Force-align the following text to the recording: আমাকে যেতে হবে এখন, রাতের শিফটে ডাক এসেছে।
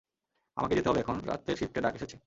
আমাকে 0.57 0.73
যেতে 0.75 0.89
হবে 0.89 0.99
এখন, 0.99 1.15
রাতের 1.25 1.55
শিফটে 1.55 1.79
ডাক 1.81 1.93
এসেছে। 1.95 2.17